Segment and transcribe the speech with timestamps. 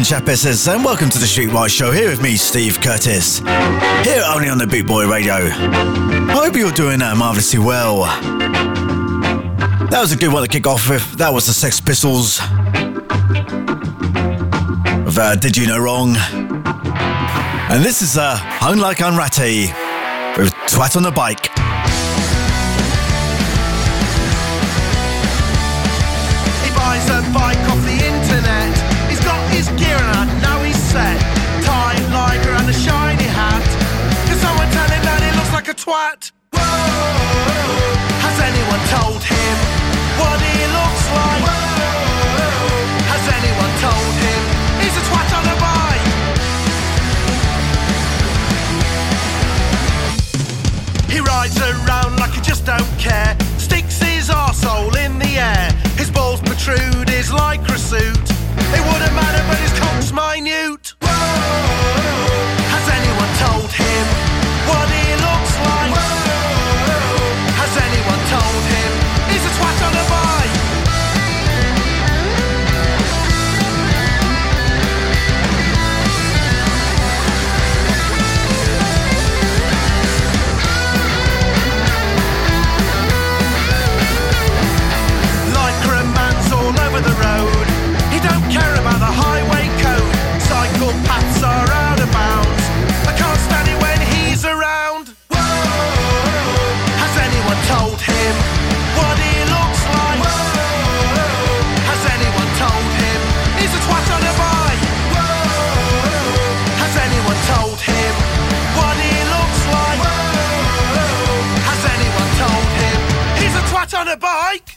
[0.00, 3.40] And chapesses, and welcome to the Streetwise Show here with me, Steve Curtis.
[3.40, 5.34] Here only on the Bootboy Radio.
[5.34, 8.04] I hope you're doing uh, marvellously well.
[9.90, 11.02] That was a good one to kick off with.
[11.18, 12.38] That was the Sex Pistols.
[15.18, 16.16] Uh, Did You No Wrong?
[17.68, 19.66] And this is uh, Hung Like Hanratty
[20.38, 21.59] with Twat on the Bike.
[30.90, 31.18] Set.
[31.62, 33.62] Tie, liger and a shiny hat.
[34.26, 36.20] Can someone tell him that he looks like a twat?
[36.50, 36.66] Whoa,
[38.26, 39.56] has anyone told him
[40.18, 41.42] what he looks like?
[41.46, 41.62] Whoa,
[43.06, 44.42] has anyone told him
[44.82, 46.08] he's a twat on a bike?
[51.06, 53.38] He rides around like he just don't care.
[53.58, 55.70] Sticks his arsehole in the air.
[55.94, 58.26] His balls protrude his lycra suit.
[58.76, 60.79] It wouldn't matter, but his cock's minute.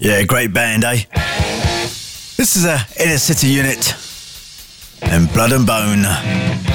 [0.04, 1.06] Yeah, great band, eh?
[2.36, 3.96] This is a inner city unit
[5.02, 6.73] and blood and bone.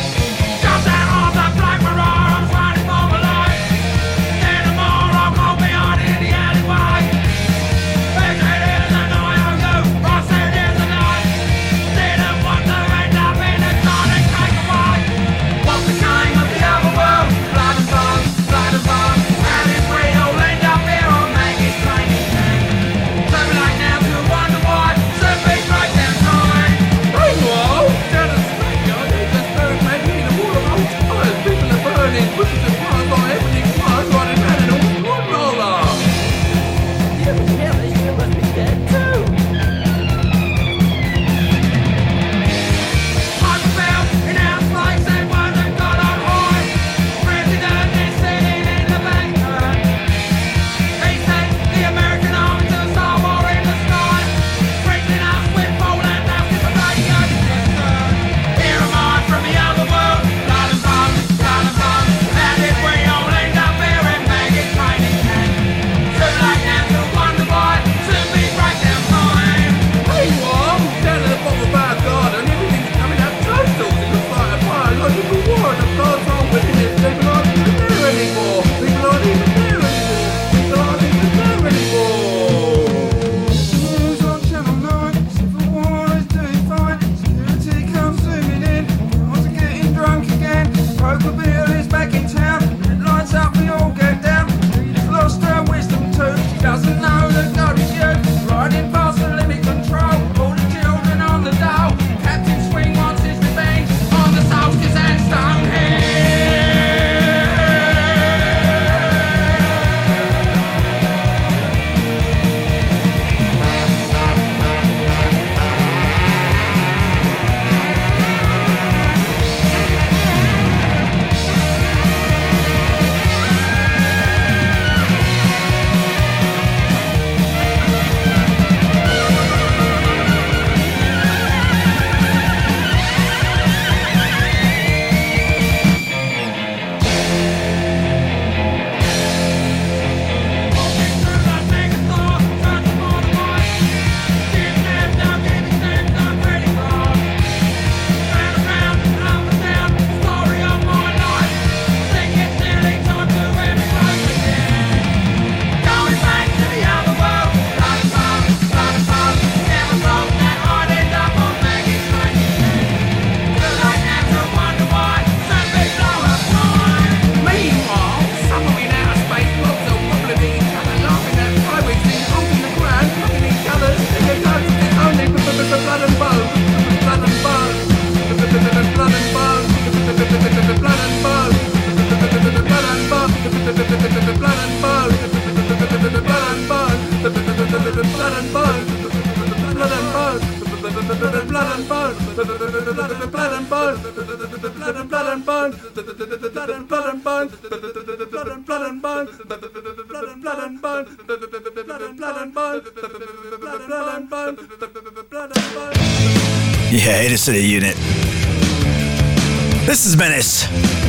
[210.18, 210.66] Menace.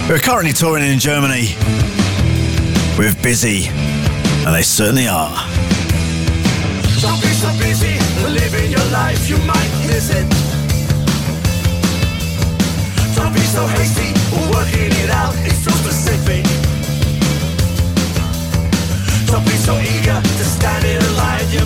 [0.08, 1.56] We're currently touring in Germany
[2.96, 3.66] with Busy,
[4.46, 5.34] and they certainly are.
[7.01, 7.98] Don't be so busy
[8.30, 10.30] living your life, you might miss it.
[13.16, 14.13] Don't be so hasty
[14.54, 16.46] working it out, it's so specific.
[19.25, 21.66] Don't be so eager to stand in line, you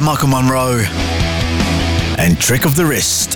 [0.00, 0.82] Michael Monroe
[2.18, 3.35] and Trick of the Wrist.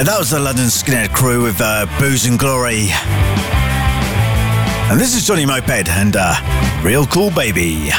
[0.00, 2.88] Yeah, that was the London Skinhead crew with uh, Booze and Glory.
[4.88, 7.90] And this is Johnny Moped and uh, Real Cool Baby.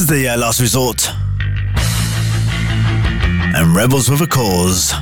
[0.00, 1.10] Is the uh, last resort.
[3.56, 4.92] And Rebels with a Cause.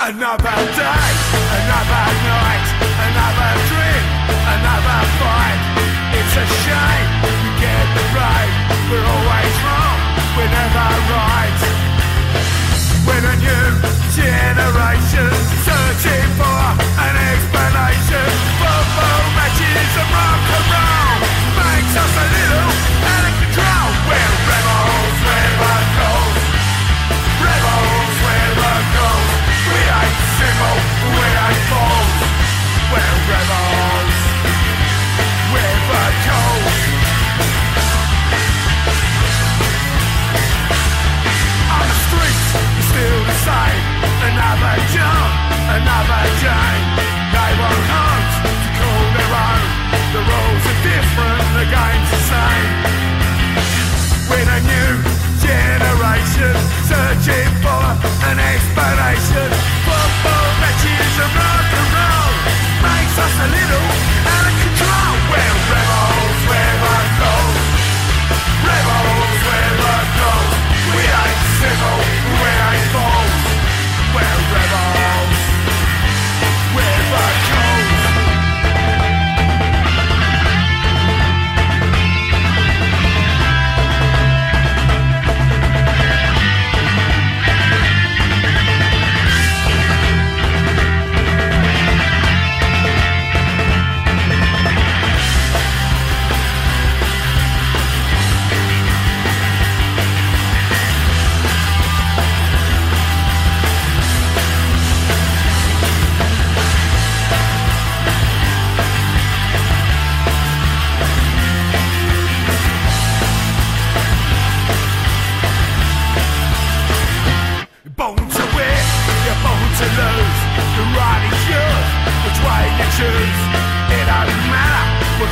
[0.00, 1.08] Another day,
[1.58, 2.66] another night,
[3.08, 4.04] another drink,
[4.56, 5.60] another fight.
[6.16, 7.08] It's a shame
[7.42, 8.52] we get the right.
[8.90, 9.31] We're always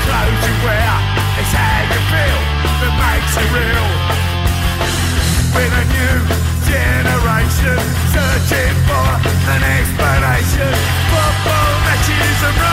[0.06, 0.92] clothes you wear.
[1.40, 2.40] It's how you feel
[2.80, 3.88] that makes it real.
[5.54, 6.16] With a new
[6.70, 9.10] generation Searching for
[9.54, 10.74] an explanation.
[11.10, 12.69] Football matches and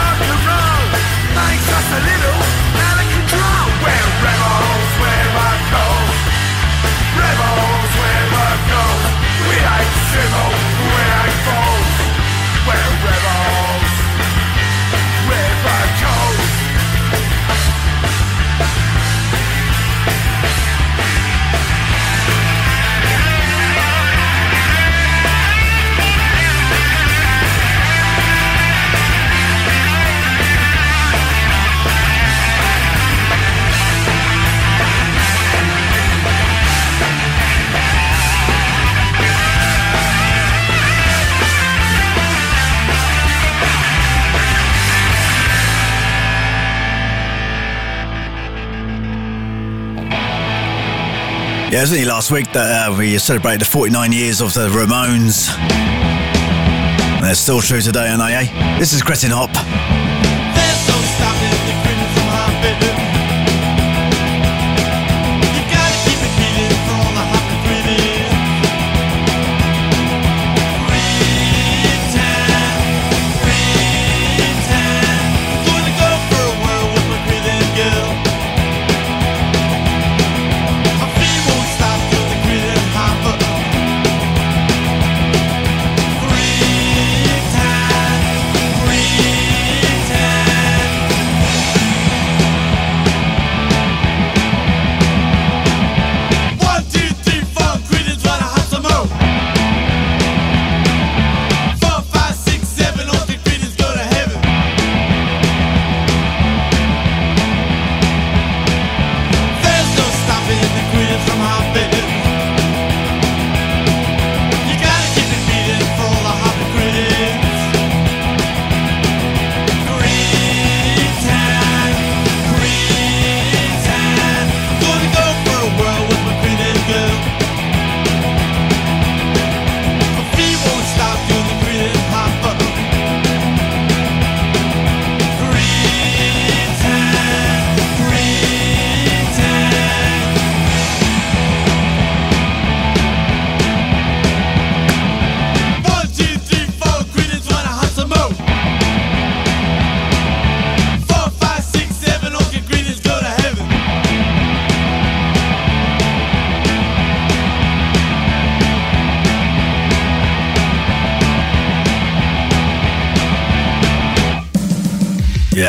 [51.70, 54.68] Yeah, it was only last week that uh, we celebrated the 49 years of the
[54.70, 55.50] Ramones.
[55.58, 58.34] And they're still true today, aren't they?
[58.34, 58.78] Eh?
[58.78, 59.97] This is Gretchen Hop.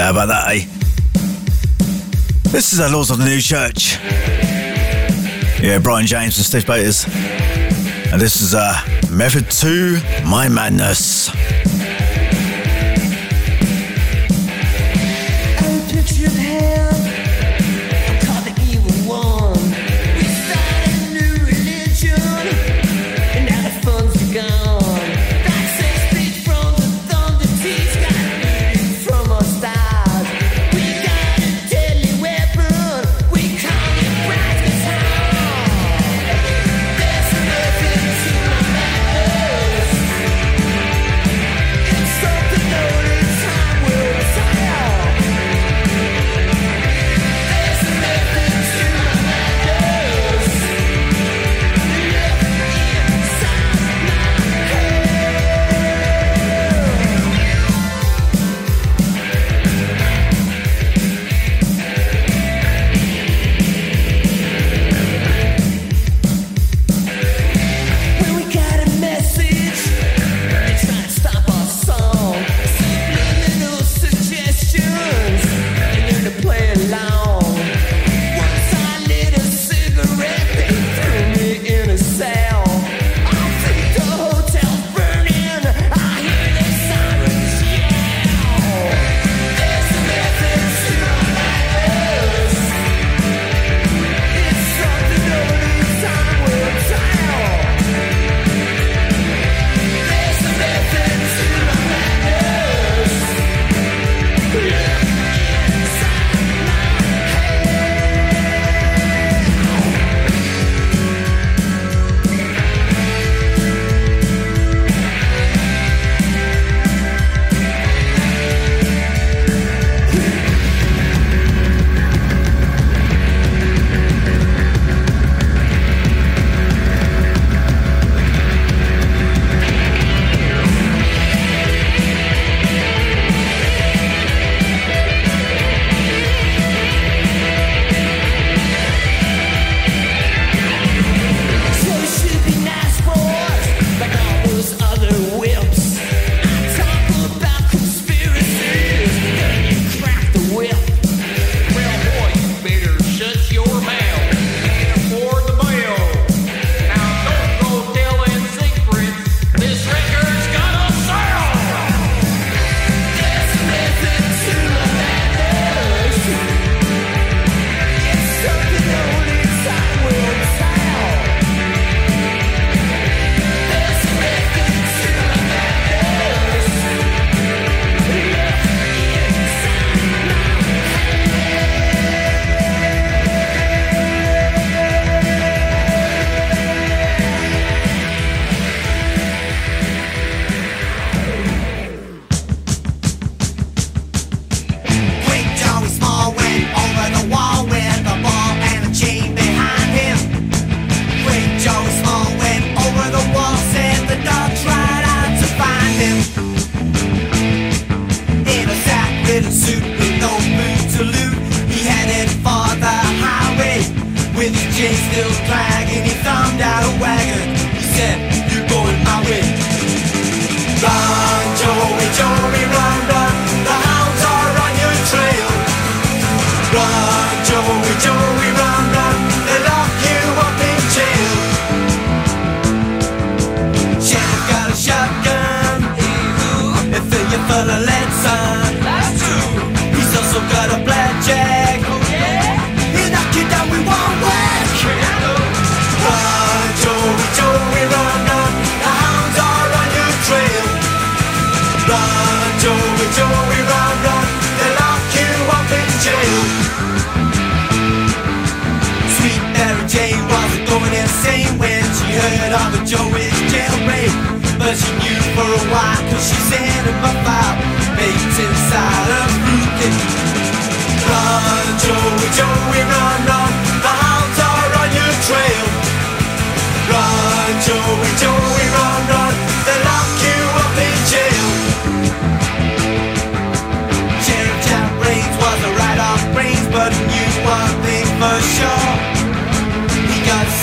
[0.09, 0.65] How about that, eh?
[2.49, 3.99] This is the Lords of the New Church.
[5.61, 7.05] Yeah, Brian James and Stiv Bators.
[8.11, 8.73] And this is uh,
[9.11, 11.29] Method 2 My Madness.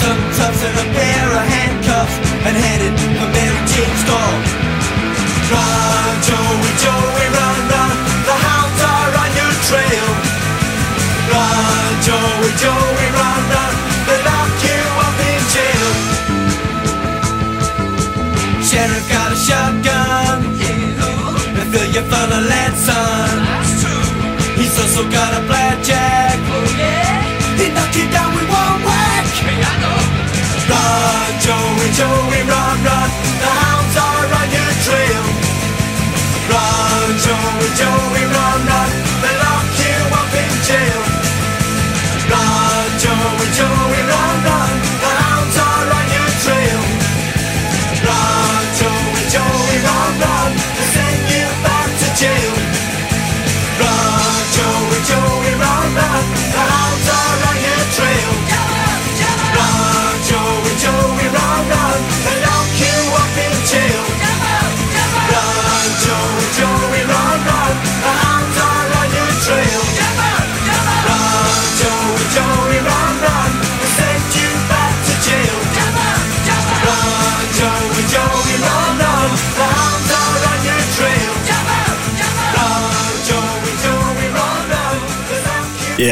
[0.03, 4.33] Some tufts and a pair of handcuffs and headed for Mary Jane's door.
[5.53, 7.97] Run, Joey, Joey, run, run.
[8.29, 10.09] The hounds are on your trail.
[11.33, 13.75] Run, Joey, Joey, run, run.
[14.07, 15.91] They lock you up in jail.
[18.69, 20.39] Sheriff got a shotgun.
[20.61, 21.59] Yeah.
[21.59, 23.33] And fill you full of lead, son.
[23.49, 24.07] That's true.
[24.59, 26.37] He's also got a blackjack.
[26.53, 27.37] Oh yeah.
[27.57, 28.96] He knock you down with one
[31.47, 33.11] Joey, Joey, run, run.
[33.39, 35.23] The hounds are on your trail.
[36.51, 38.91] Run, Joey, Joey, run, run.
[39.23, 41.06] They lock you up in jail.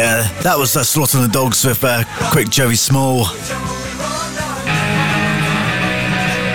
[0.05, 3.25] Yeah, that was uh, Slaughter and the Dogs with uh, Quick Joey Small.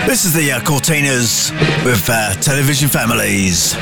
[0.06, 1.50] This is the uh, Cortinas
[1.84, 3.74] with uh, Television Families.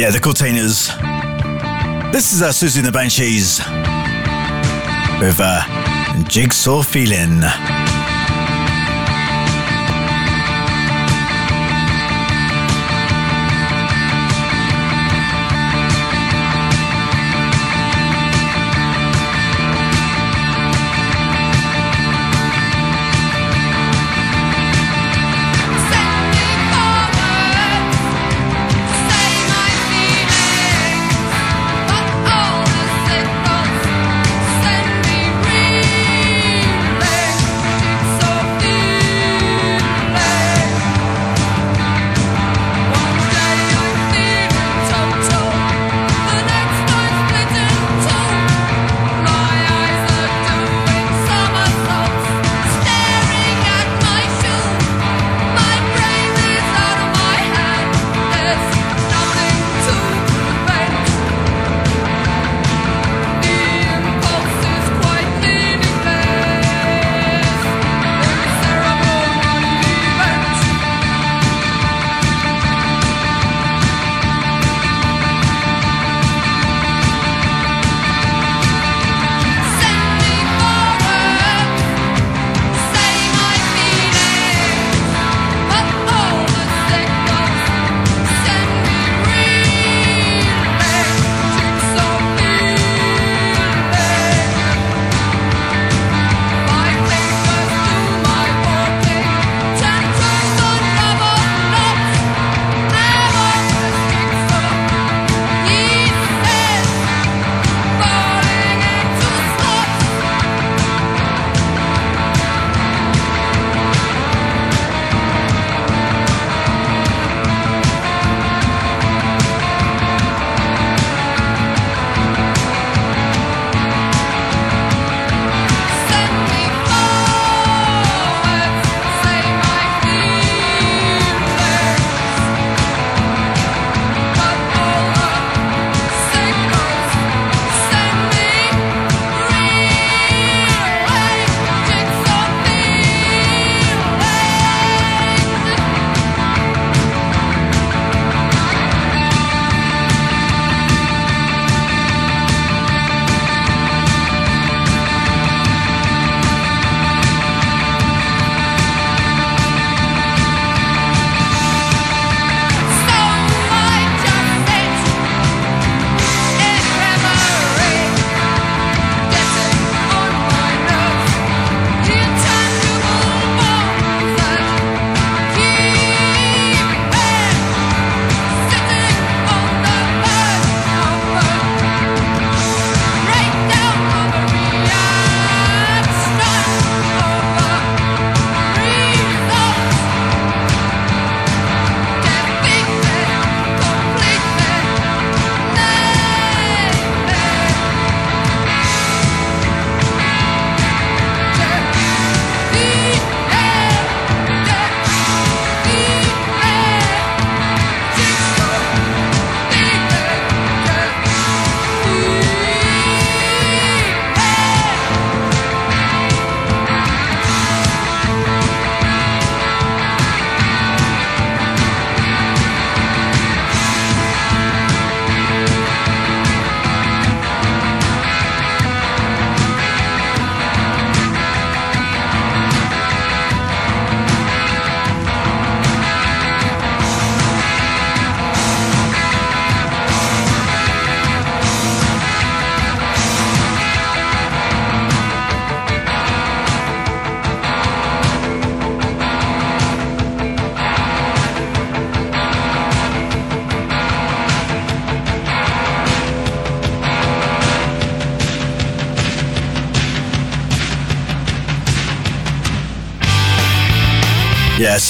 [0.00, 0.88] Yeah, the Cortinas.
[2.10, 3.58] This is uh, Siouxsie and the Banshees
[5.20, 7.42] with uh, Jigsaw Feeling.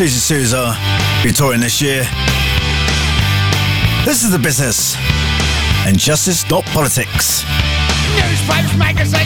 [0.01, 0.75] Siouxsie Souza,
[1.23, 2.09] be touring this year.
[4.07, 4.97] This is the business,
[5.87, 7.45] and justice, not politics.
[8.17, 9.20] Newspapers, magazines.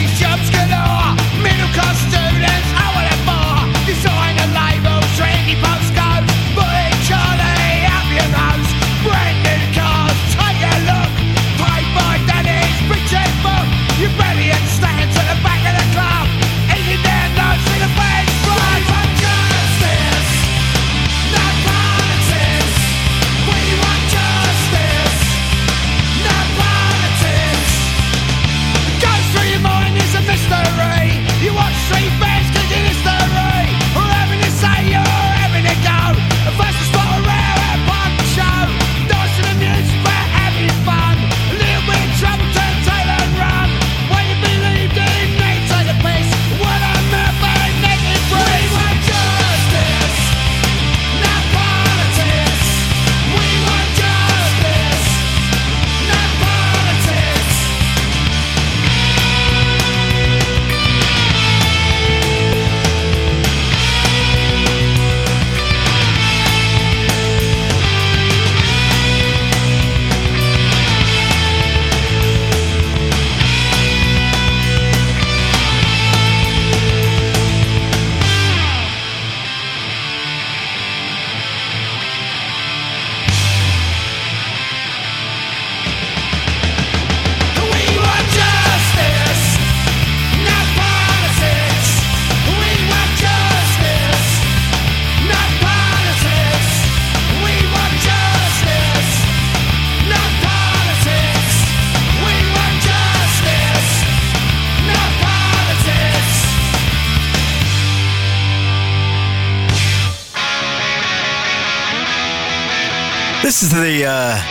[113.85, 114.41] the uh,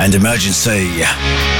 [0.00, 1.57] and Emergency.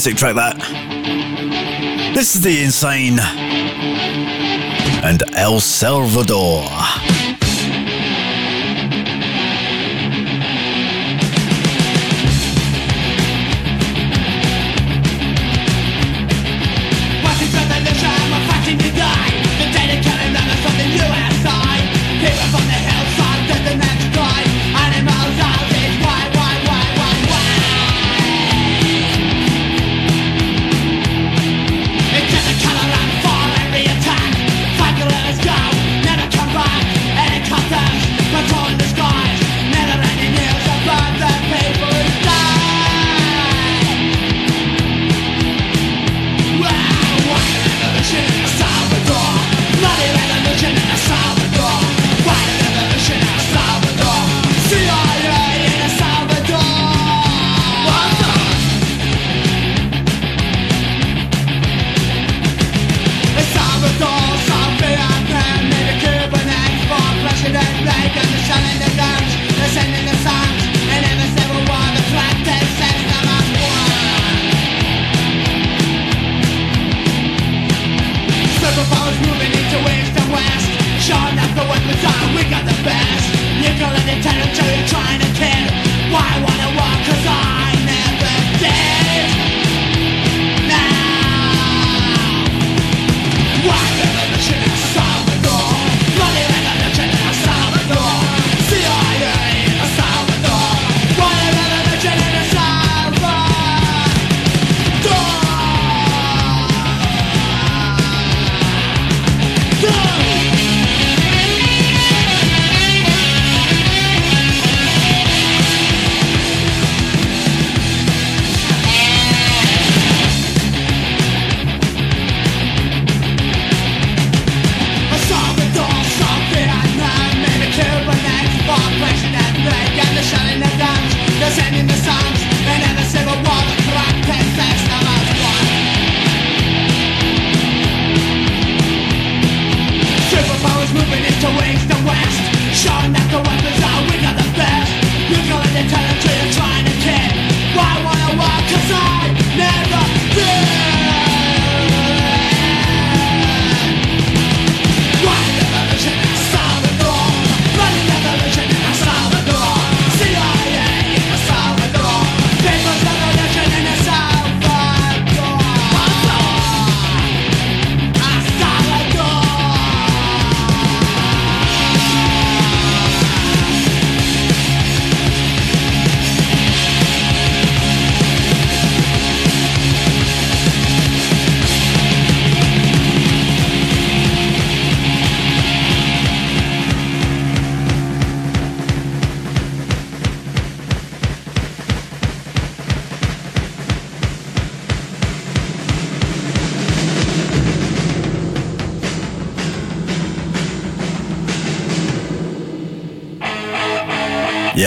[0.00, 2.14] Fantastic track, that.
[2.14, 3.18] This is The Insane
[5.04, 6.64] and El Salvador.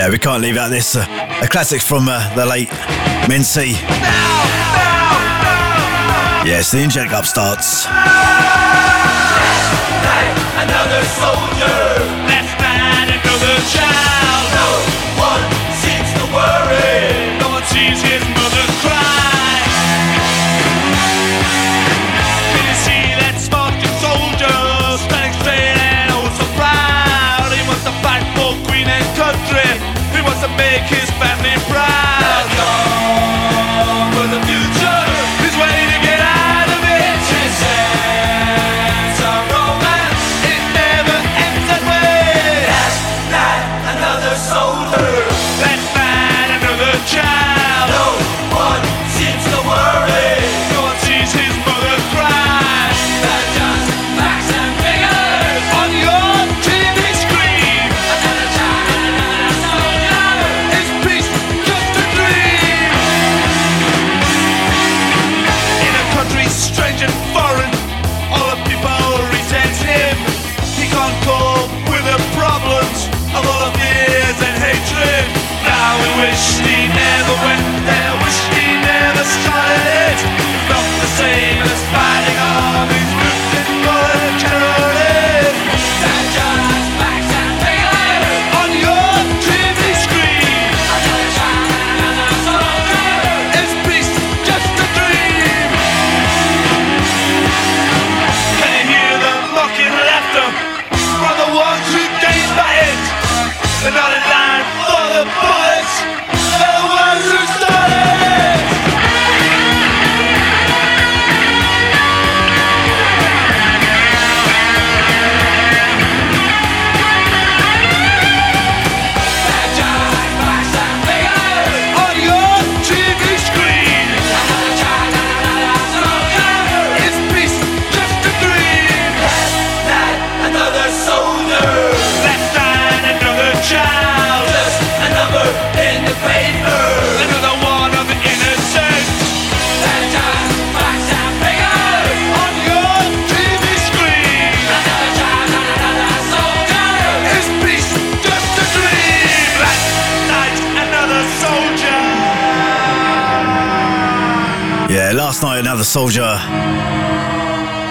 [0.04, 0.96] Yeah, we can't leave out this.
[0.96, 1.06] Uh,
[1.40, 2.68] a classic from uh, the late
[3.24, 3.72] Mensi.
[6.44, 7.86] Yes, the Angelic Upstarts.
[10.60, 11.83] Another soldier.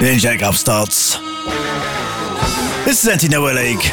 [0.09, 1.17] Angelic Upstarts.
[2.83, 3.85] This is Anti Nowhere League.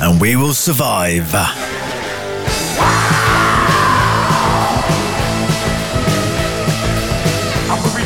[0.00, 1.34] And we will survive.
[1.34, 1.50] I'm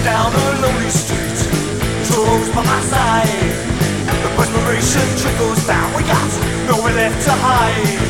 [0.04, 1.20] down a lonely street.
[2.54, 3.28] By my side.
[4.06, 5.94] The perspiration trickles down.
[5.94, 6.30] We got
[6.66, 8.00] nowhere left to hide.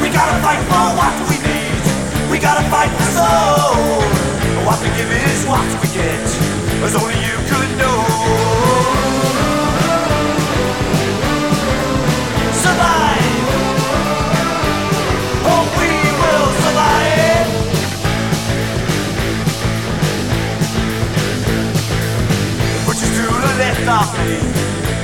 [0.00, 2.30] We gotta fight for what we need.
[2.30, 4.00] We gotta fight for soul.
[4.64, 6.59] What we give is what we get.
[6.82, 8.00] As only you could know.
[12.64, 13.46] Survive.
[15.44, 17.48] Oh, we will survive.
[22.86, 24.38] Pushes to the left of me,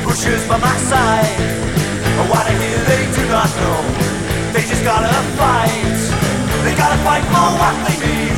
[0.03, 1.37] pushes by my side.
[2.18, 3.81] Oh, what I hear they do not know.
[4.55, 6.01] They just gotta fight.
[6.64, 8.37] They gotta fight for what they need.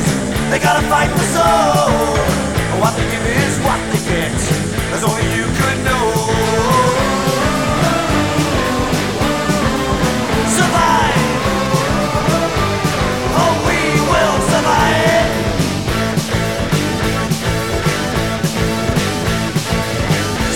[0.51, 2.38] They gotta fight for soul.
[2.79, 4.39] What they give is what they get.
[4.95, 6.05] As only you could know.
[10.57, 11.23] Survive.
[13.39, 13.79] Oh, we
[14.11, 15.33] will survive.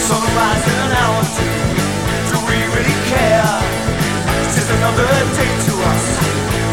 [0.07, 1.57] Sunrise in an hour or two.
[2.30, 3.51] Do we really care?
[4.74, 6.05] Another day to us,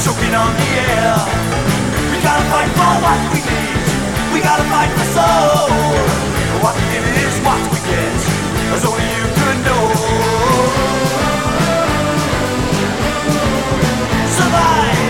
[0.05, 1.15] choking on the air.
[2.11, 3.80] We gotta fight for what we need.
[4.33, 5.69] We gotta fight for soul.
[6.63, 8.21] What we give is what we get,
[8.85, 9.85] only you could know.
[14.39, 15.10] Survive.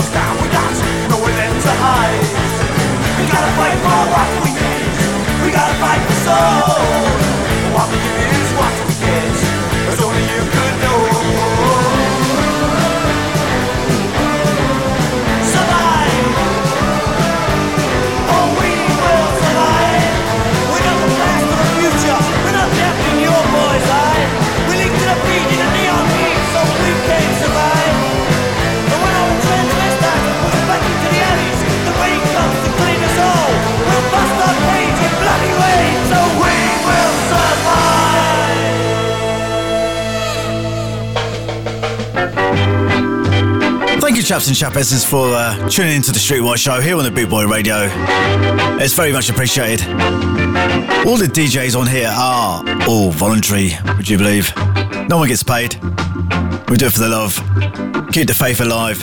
[0.00, 0.06] We
[0.48, 0.72] got
[1.10, 2.24] nowhere left to hide.
[3.20, 5.44] We gotta fight for what we need.
[5.44, 6.80] We gotta fight for soul.
[7.74, 8.29] What we give
[44.30, 47.48] chaps and chapesses, for uh, tuning into the Streetwise Show here on the Boot Boy
[47.48, 47.88] Radio.
[48.78, 49.84] It's very much appreciated.
[51.04, 54.52] All the DJs on here are all voluntary, would you believe?
[55.08, 55.74] No one gets paid.
[56.68, 57.34] We do it for the love.
[58.12, 59.02] Keep the faith alive.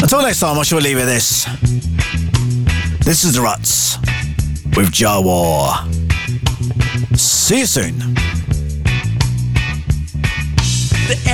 [0.00, 1.46] Until next time, I shall leave you this.
[3.04, 3.98] This is the Ruts
[4.76, 5.72] with Jah War.
[7.16, 8.11] See you soon.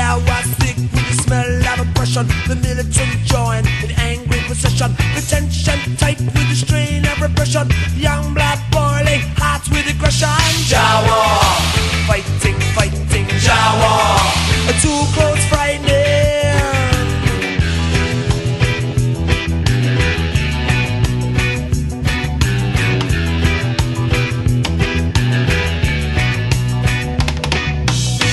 [0.09, 2.27] Air was thick with the smell of oppression.
[2.49, 4.93] The militant join in angry procession.
[5.15, 7.69] The tension tight with the strain of repression.
[7.95, 10.29] Young blood boiling, hearts with aggression.
[10.65, 11.45] Jah War,
[12.09, 14.17] fighting, fighting, Jah War.
[14.81, 15.87] Too close, frightening.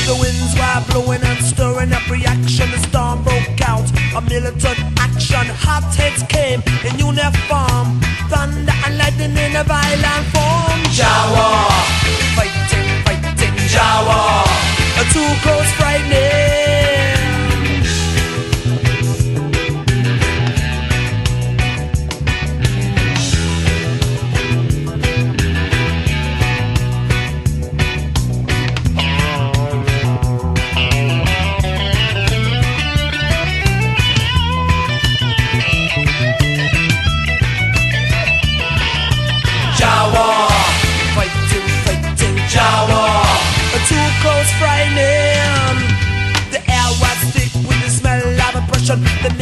[0.07, 1.34] The winds were blowing
[4.15, 5.45] A militant action.
[5.59, 7.99] Hot heads came in uniform.
[8.31, 10.79] Thunder and lightning in a violent form.
[10.95, 11.67] Jah War.
[12.39, 14.45] Fighting, fighting, Jah War.
[15.11, 16.54] Too close, frightening.
[44.45, 45.77] Close, frightening.
[46.51, 49.01] The air was thick with the smell of oppression.
[49.23, 49.33] The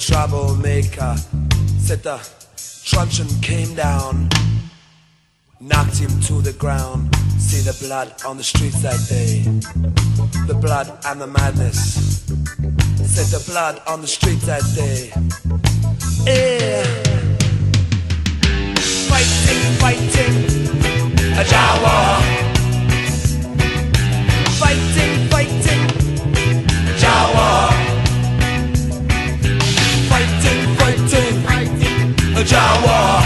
[0.00, 1.14] troublemaker
[1.78, 2.18] said the
[2.84, 4.30] truncheon came down,
[5.60, 7.14] knocked him to the ground.
[7.38, 9.42] See the blood on the streets that day,
[10.46, 12.24] the blood and the madness.
[13.04, 15.12] Said the blood on the streets that day.
[16.24, 16.84] Yeah.
[19.10, 22.49] Fighting, fighting, a Jah War.
[32.40, 33.19] the Jawa.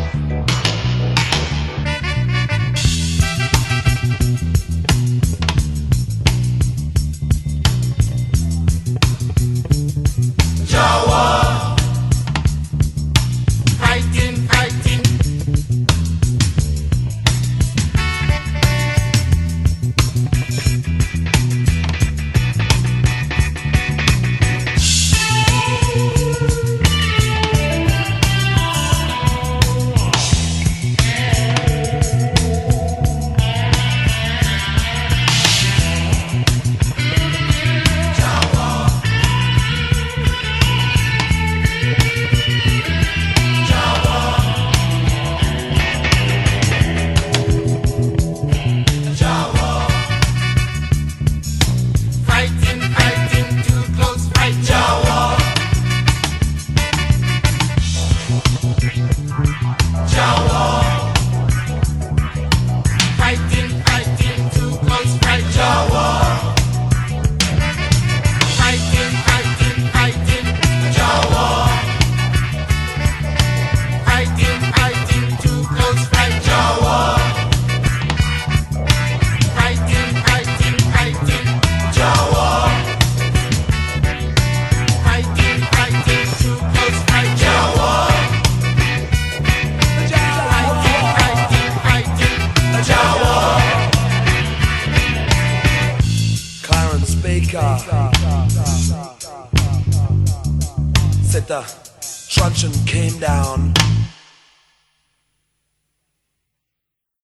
[0.07, 0.14] you.